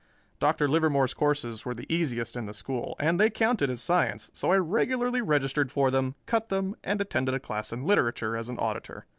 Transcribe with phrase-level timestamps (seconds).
[0.39, 0.67] Dr.
[0.67, 4.55] Livermore's courses were the easiest in the school and they counted as science, so I
[4.57, 9.05] regularly registered for them, cut them, and attended a class in literature as an auditor.